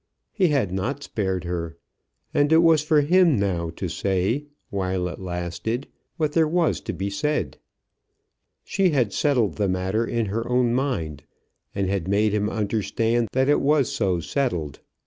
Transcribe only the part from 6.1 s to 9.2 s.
what there was to be said. She had